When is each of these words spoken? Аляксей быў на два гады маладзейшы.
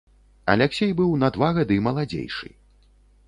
Аляксей 0.53 0.93
быў 1.01 1.11
на 1.25 1.29
два 1.37 1.49
гады 1.59 1.77
маладзейшы. 1.87 2.53